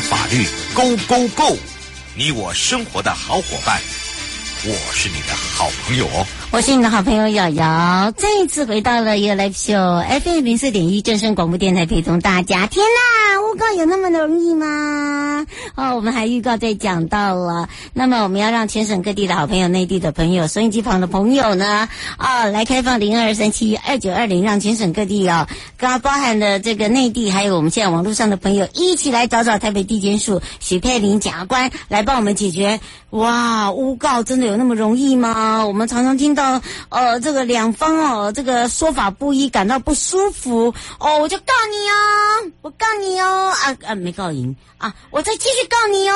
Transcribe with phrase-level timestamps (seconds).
[0.00, 1.56] 法律 Go Go Go，
[2.16, 3.80] 你我生活的好伙伴，
[4.64, 6.26] 我是你的好朋友哦。
[6.50, 12.66] 我是你的好朋友瑶瑶，再一次回到了 You Live Show FM 零四点一正声广播电台，陪同大家。
[12.66, 15.46] 天哪，诬告有那么容易吗？
[15.74, 25.46] 哦，我们还预告在讲到了，那么我们要让全省各地的好朋友、内地的朋友、收音机旁的朋友呢，啊、来开放零二三七二九二零，让全省各地哦，
[25.76, 32.80] 刚包含的这个内地，还有我们现在网络上的朋友，一起来找找台北地检署许佩玲检察官来帮我们解决。
[33.10, 35.66] 哇，诬告真的有那么容易吗？
[35.66, 36.62] 我们常常听到。
[36.88, 46.14] 呃，这个两方哦，这个说法不一，感到不舒服哦，我就告你哦，我告你哦，啊啊，没告赢啊，我再继续告你哦，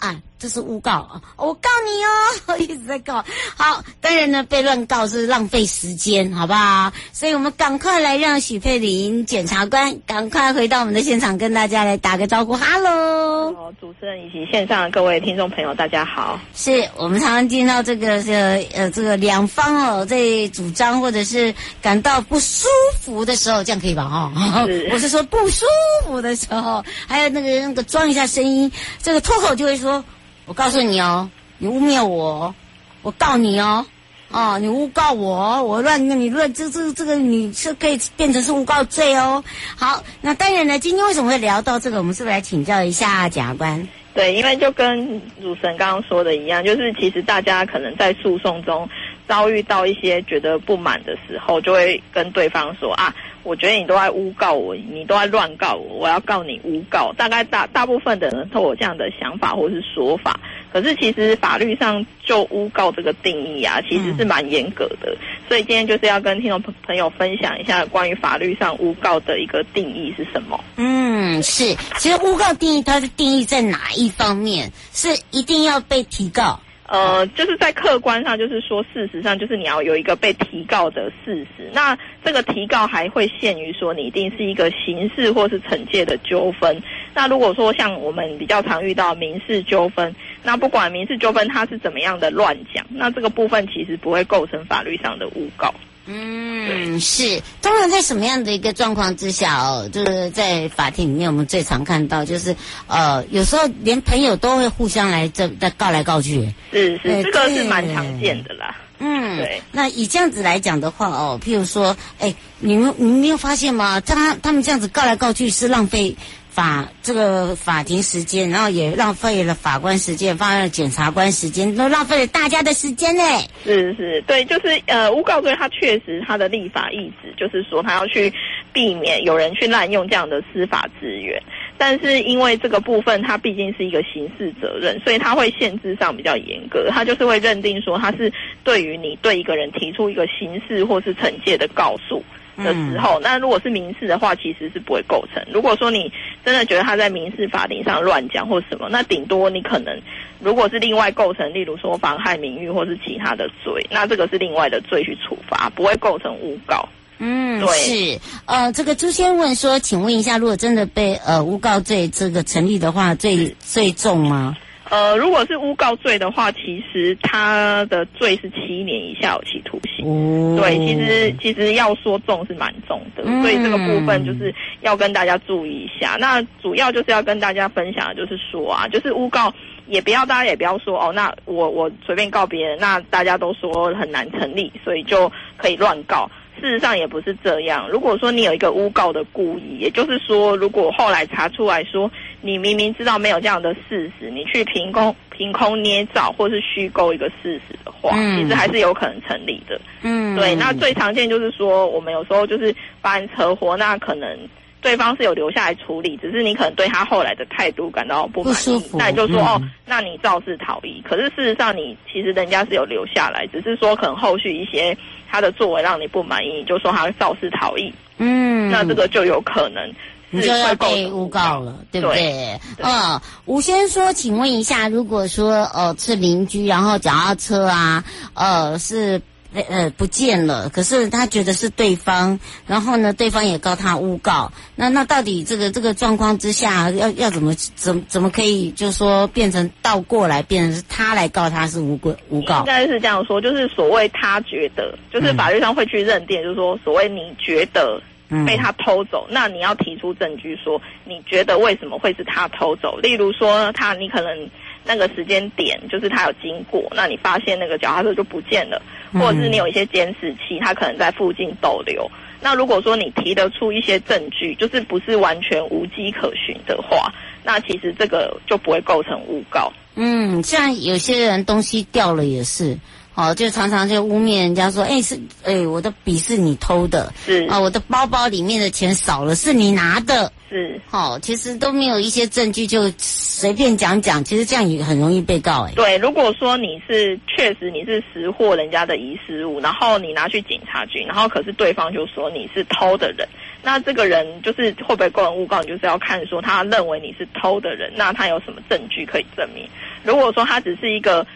[0.00, 0.22] 啊。
[0.38, 1.20] 这是诬告啊！
[1.36, 3.24] 我告你哦， 一直在告。
[3.56, 6.92] 好，当然呢，被乱告是浪费时间，好不好？
[7.12, 12.52] 所以我们赶快来让许佩玲检察官赶快回到我们的现场，跟大家来打个招呼。
[12.54, 16.38] 哈喽，主持人以及线上的各位听众朋友，大家好。
[16.54, 22.68] 是我们常常听到这个这呃这个两方哦在主张或者是感到不舒
[23.00, 24.04] 服的时候，这样可以吧？
[24.06, 25.64] 哈、哦，是 我是说不舒
[26.04, 28.70] 服的时候，还有那个那个装一下声音，
[29.02, 30.04] 这个脱口就会说。
[30.46, 32.54] 我告诉你哦，你污蔑我，
[33.02, 33.84] 我告你哦，
[34.30, 39.42] 哦，你诬告我，我乱，你乱，这这这个你是可以变成是诬告罪哦。
[39.76, 41.98] 好，那当然呢，今天为什么会聊到这个？
[41.98, 43.88] 我们是不是来请教一下检察官？
[44.14, 48.88] 对，因为就跟主持人刚刚说的一样，就是其实大家可能在诉讼中
[49.28, 53.14] 遭遇到一些觉得不满的时候，就会跟对方说啊。
[53.42, 57.12] 我觉得你都在诬告我，你都在乱告我，我要告你诬告。
[57.16, 60.40] 大概大大部分的人都有这样的想法或是说法，
[60.72, 65.12] 可是其实法律上就诬告这个定义啊，其实是蛮严格的。
[65.12, 65.18] 嗯。
[65.46, 70.58] 所以今天就是要跟听众朋友分享一下关于法律上诬告的一个定义是什么。
[70.74, 71.72] 嗯，是。
[71.98, 74.72] 其实诬告定义它是定义在哪一方面？
[74.92, 76.58] 是一定要被提告？
[76.88, 81.68] 呃，就是在客观上，就是说，事实上，就是你要有一个被提告的事实。
[81.72, 86.80] 那这个提告还会限于说，你一定是一个刑事或是惩戒的纠纷。
[87.12, 95.74] 那如果说像我们比较常遇到民事纠纷，那不管民事纠纷它是怎么样的乱讲，那这个部分其实不会构成法律上的诬告。
[96.06, 97.42] 嗯，是。
[97.60, 102.54] 通常在什么样的一个状况之下哦，就是在法庭里面，我们最常看到就是，
[102.86, 106.48] 呃，有时候连朋友都会互相来这在告来告去。
[106.72, 108.76] 是是，这个是蛮常见的啦。
[108.98, 109.60] 嗯，对。
[109.72, 114.00] 那以这样子来讲的话哦，譬如说，哎，你们你们没有发现吗？
[114.00, 116.16] 他他们这样子告来告去是浪费。
[116.56, 123.22] 法这个法庭时间，然后也浪费了法官时间，放了检察官时间，都浪费了大家的时间呢。
[123.62, 128.32] 是是，对，就是呃，诬告罪他确实他的立法意旨就是说，他要去
[128.72, 131.38] 避免有人去滥用这样的司法资源，
[131.76, 138.32] 但是因为这个部分它毕竟是一个刑事责任，所以它会限制上比较严格，它就是会认定说，它是
[138.64, 142.24] 对于你对一个人提出一个刑事或是惩戒的告诉。
[142.58, 145.42] 的时候，那如果是民事的话，其实是不会构成。
[145.52, 146.12] 如果说你
[146.44, 150.00] 真的觉得他在民事法庭上乱讲或什么，那顶多你可能
[150.40, 156.88] 如果是另外构成，例如说妨害名誉或是其他的罪，那这个是另外的罪去处罚，不会构成诬告。
[157.18, 158.20] 嗯，对，是。
[158.44, 164.54] 呃，这个朱先问说，请问一下，如果真的被呃诬告罪这个成立的话，最最重吗？
[164.88, 170.06] 呃，如果是诬告罪的话，其实他的罪是七年以下有期徒刑。
[170.06, 176.16] 哦、对，其实其实要说重是蛮重的，嗯，所以这个部分就是要跟大家注意一下。
[176.20, 179.52] 那主要就是要跟大家分享的就是说啊，就是诬告
[179.88, 186.30] 也不要大家也不要说哦，那我我随便告别人，那大家都说很难成立，所以就可以乱告。
[186.58, 187.86] 事实上也不是这样。
[187.90, 192.10] 如果说你有一个诬告的故意，也就是说，如果后来查出来说
[192.40, 199.80] 你明明知道没有这样的事实，你去凭空凭空捏造或是虚构一个事实的话，嗯，其实还是有可能成立的。
[200.02, 200.54] 嗯，对。
[200.54, 204.38] 那最常见就是说，我们有时候就是发生车祸，那可能。
[204.82, 211.02] 对方是有留下来处理，只是你可能对他后来的态度感到不满意，那你就说、嗯、哦，那你肇事逃逸。
[211.02, 214.96] 可是事实上，你其实人家是有留下来，只是说可能后续一些
[215.28, 217.92] 他的作为让你不满意，你就说他肇事逃逸。
[218.18, 219.92] 嗯，那这个就有可能。
[220.30, 222.60] 你就要被诬告了，对不对？
[222.78, 229.22] 嗯，吴先说，请问一下，如果说呃是邻居，然后脚踏车啊，呃是
[229.54, 242.58] 呃不见了，可是他觉得是对方，然后呢，对方也告他诬告，那那到底这个这个状况之下，要要怎么怎怎么可以，就是说变成倒过来，变成是他来告他是诬告诬告？
[242.58, 248.02] 应该是这样说，就是所谓他觉得，就是法律上会去认定，嗯、就是说所谓你觉得。
[248.46, 252.96] 被他偷走，那你要提出证据说，你觉得为什么会是他偷走？
[252.98, 254.48] 例如说，他你可能
[254.84, 262.10] 那个时间点就是他有经过，那你发现那个脚踏车就不见了，或者是你有一些监视器，他可能在附近逗留。
[262.40, 267.12] 那如果说你提得出一些证据，就是不是完全无迹可寻的话，
[267.42, 269.72] 那其实这个就不会构成诬告。
[269.94, 272.76] 嗯，像有些人东西掉了也是。
[273.16, 277.46] 哦，就常常就污蔑人家说，哎，是，哎，我的笔是你偷的，是。
[277.46, 293.26] 啊，我的包包里面的钱少了，是你拿的，是，哦，其实都没有一些证据就随便讲讲，其实这样也很容易被告，哎，对，如果说你是确实你是识货人家的遗失物，然后你拿去警察局，然后可是对方就说你是偷的人，
[293.62, 299.66] 那这个人就是会不会构成诬告，你就是要看说他认为你是偷的人，那他有什么证据可以证明？
[300.04, 301.26] 如果说他只是一个。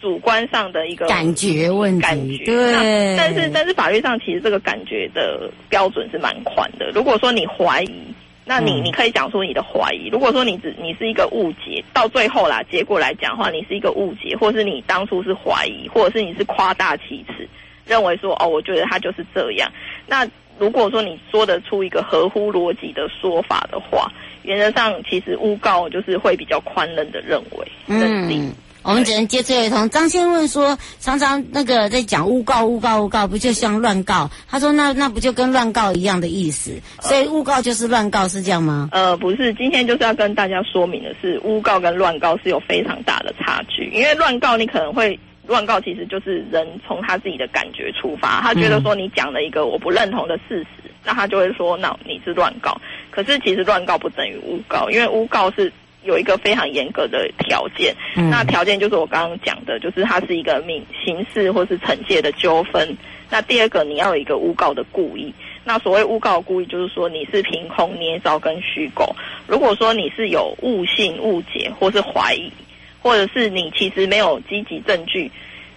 [0.00, 6.90] 主观上的一个感觉问题，感觉对，但是但是法律上其实这个感觉的标准是蛮宽的。
[6.94, 8.14] 如果说你怀疑，
[8.44, 10.08] 那你、嗯、你可以讲出你的怀疑。
[10.08, 17.48] 如果说你只你是一个误解，到最后啦，结果来讲的话，你是一个误解，或是你当初是怀疑，或者是你是夸大其词，
[17.84, 19.68] 认为说哦，我觉得他就是这样。
[20.06, 20.24] 那
[20.58, 24.10] 如果说你说得出一个合乎逻辑的说法的话，
[24.42, 28.46] 原则上其实诬告就是会比较宽容的认为认定。
[28.46, 29.90] 嗯我们只能接最后一通。
[29.90, 34.30] 张先问说，常常那个在讲诬告、诬告、诬告，不就像乱告？
[34.48, 36.70] 他说那那不就跟乱告一样的意思？
[37.00, 38.88] 所以诬告就是乱告，是这样吗？
[38.92, 43.90] 呃，不是，今天就是要跟大家说明的是，诬告跟乱告是有非常大的差距。
[43.92, 52.80] 因为乱告你可能会乱告，其实就是人从他自己的感觉出发，他觉得说你讲了一个我不认同的事实，嗯、那他就会说那你是乱告。
[53.10, 55.70] 可是其实乱告不等于诬告，因为诬告是。
[56.04, 62.96] 有一个非常严格的条件，嗯、那条件就是我刚刚讲的，就是它是一个民刑事或是惩戒的纠纷。
[63.30, 65.32] 那第二个，你要有一个诬告的故意。
[65.64, 69.14] 那所谓诬告的故意，就是说你是凭空捏造跟虚构。
[69.46, 72.50] 如果说你是有误信、误解或是怀疑，
[73.02, 75.30] 或者是你其实没有积极证据，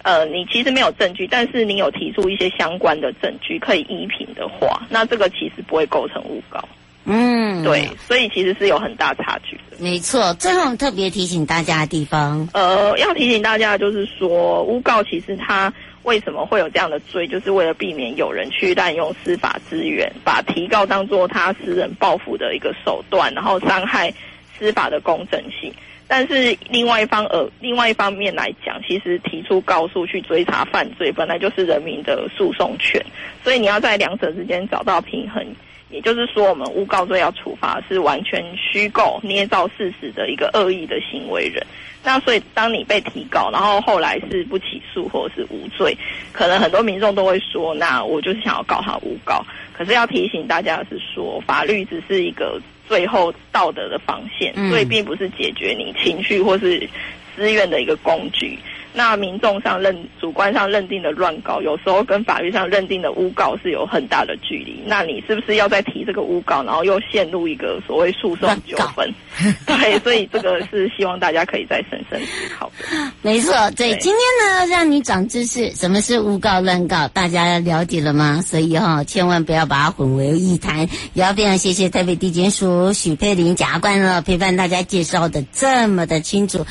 [0.04, 6.64] 呃，你其实没有证据，但是你有提出一些相关的证据可以依凭的话，那这个其实不会构成诬告。
[7.06, 9.78] 嗯，对，所以其实是有很大差距的。
[9.80, 24.14] 没错，最后特别提醒大家的地方，呃，要提醒大家就是说，诬告其实它为什么会有这样的罪，就是为了避免有人去滥用司法资源，把提告当做他私人报复的一个手段，然后伤害
[24.60, 25.74] 司法的公正性。
[26.08, 33.04] 但是另外一方呃，另外一方面来讲，其实提出告诉去追查犯罪，本来就是人民的诉讼权，
[33.44, 35.44] 所以你要在两者之间找到平衡。
[35.92, 41.66] 也就是说，我们诬告罪要处罚是完全虚构、捏造事实的一个恶意的行为人。
[42.04, 45.96] 那所以，当你被提告，然后后来是不起诉或者是无罪，
[46.32, 56.90] 可能很多民众都会说：“那我就是想要告他诬告。”可是要提醒大家的是说，法律只是一个最后道德的防线，所以并不是解决你情绪或是
[57.36, 58.58] 私怨的一个工具。
[58.94, 64.82] 那民众上认主观上认定的乱告，有时候跟法律上认定的诬告是有很大的距离。
[64.86, 69.14] 那你是不是要再提这个诬告，然后又陷入一个所谓诉讼纠纷？
[69.66, 73.12] 对，所以这个是希望大家可以再深深思考的。
[73.22, 78.42] 没错，对，今天呢，让你长知识，什么是诬告乱告，大家了解了吗？
[78.42, 80.82] 所以哈、哦，千万不要把它混为一谈。
[81.14, 86.66] 也要非常谢谢台北地检署许佩玲检察官了，陪伴大家介绍的这么的清楚，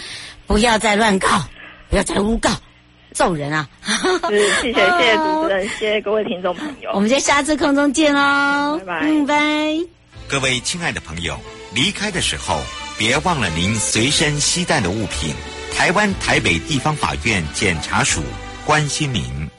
[0.47, 1.29] 不要再乱告。
[1.91, 2.49] 不要再诬告，
[3.13, 3.69] 揍人啊！
[4.29, 6.93] 是，谢谢谢谢主持人，谢谢各位听众朋友。
[6.95, 9.37] 我们就下次空中见喽，拜拜，嗯，拜。
[10.29, 11.37] 各位亲爱的朋友，
[11.75, 12.63] 离开的时候
[12.97, 15.35] 别忘了您随身携带的物品。
[15.77, 18.23] 台湾台北地方法院检察署
[18.65, 19.50] 关心您。